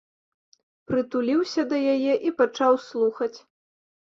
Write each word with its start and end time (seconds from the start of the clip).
Прытуліўся 0.91 1.61
да 1.73 1.77
яе 1.93 2.13
і 2.31 2.33
пачаў 2.41 2.73
слухаць. 2.89 3.35